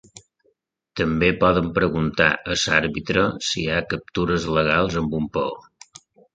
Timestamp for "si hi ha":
3.51-3.87